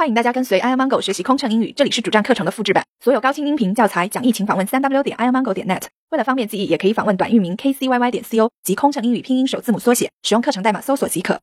[0.00, 2.82] 欢迎大家跟随 airmango 学习空乘英语，这里是主站课程的复制版。
[3.04, 5.82] 所有高清音频教材讲义，请访问三 w 点 airmango 点 net。
[6.08, 11.38] 为了方便记忆，也可以访问短域名 kcyy 点 co 及空乘英语拼音首字母缩写，使用课程代码搜索即可。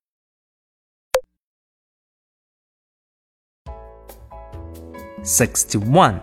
[5.24, 6.16] 61.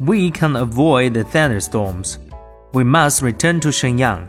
[0.00, 2.16] We can avoid the thunderstorms.
[2.72, 4.26] We must return to Shenyang.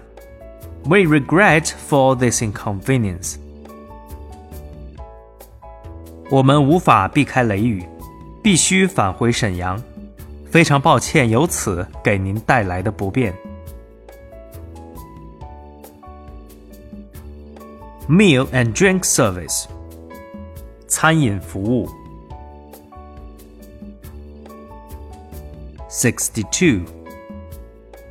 [0.86, 3.38] We regret for this inconvenience.
[6.31, 7.85] 我们无法避开雷雨，
[8.43, 9.83] 必须返回沈阳。
[10.51, 13.35] 非常抱歉，由此给您带来的不便。
[18.09, 19.65] Meal and drink service，
[20.87, 21.89] 餐饮服务。
[25.89, 26.83] Sixty-two.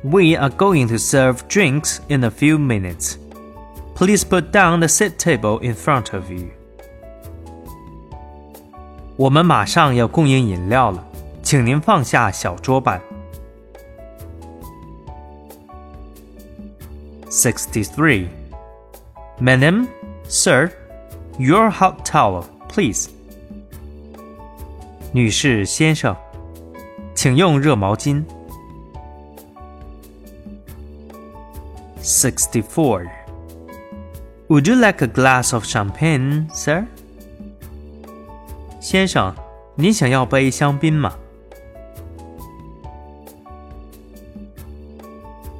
[0.02, 3.16] We are going to serve drinks in a few minutes.
[3.94, 6.48] Please put down the seat table in front of you.
[9.16, 11.04] 我们马上要供应饮料了，
[11.42, 13.00] 请您放下小桌板。
[17.28, 18.28] Sixty-three.
[19.40, 19.86] Madam,
[20.28, 20.70] sir,
[21.38, 23.08] your hot towel, please.
[25.12, 26.16] 女士、先生，
[27.14, 28.24] 请用热毛巾。
[32.02, 33.08] Sixty-four.
[34.48, 36.84] Would you like a glass of champagne, sir?
[38.79, 39.33] 先生，
[39.75, 41.13] 您想要杯香槟吗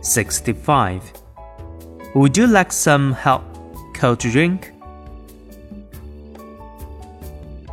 [0.01, 1.01] ？Sixty-five.
[2.13, 3.41] Would you like some help,
[3.99, 4.59] cold drink?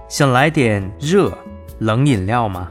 [0.08, 1.36] 想来点热
[1.78, 2.70] 冷饮料吗？